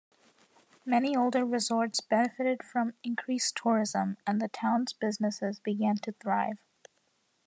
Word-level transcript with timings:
Many 0.83 1.15
older 1.15 1.45
resorts 1.45 2.01
benefited 2.01 2.63
from 2.63 2.95
increased 3.03 3.55
tourism, 3.55 4.17
and 4.25 4.41
the 4.41 4.47
town's 4.47 4.93
businesses 4.93 5.59
began 5.59 5.97
to 5.97 6.11
thrive. 6.13 6.57